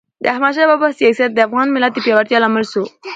[0.23, 2.83] د احمد شاه بابا سیاست د افغان ملت د پیاوړتیا لامل سو.